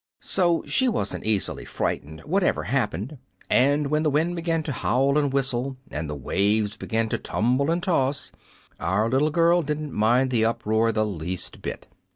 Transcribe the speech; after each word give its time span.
So 0.23 0.63
she 0.65 0.87
wasn't 0.87 1.27
easily 1.27 1.63
frightened, 1.63 2.21
whatever 2.21 2.63
happened, 2.63 3.19
and 3.51 3.91
when 3.91 4.01
the 4.01 4.09
wind 4.09 4.35
began 4.35 4.63
to 4.63 4.71
howl 4.71 5.15
and 5.15 5.31
whistle, 5.31 5.77
and 5.91 6.09
the 6.09 6.15
waves 6.15 6.75
began 6.75 7.07
to 7.09 7.19
tumble 7.19 7.69
and 7.69 7.83
toss, 7.83 8.31
our 8.79 9.07
little 9.11 9.29
girl 9.29 9.61
didn't 9.61 9.93
mind 9.93 10.31
the 10.31 10.43
uproar 10.43 10.91
the 10.91 11.05
least 11.05 11.61
bit. 11.61 11.85